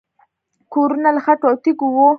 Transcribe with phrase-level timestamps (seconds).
[0.73, 2.07] کورونه له خټو او تیږو وو